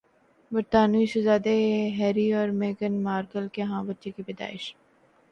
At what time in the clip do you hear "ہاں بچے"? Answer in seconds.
3.61-4.11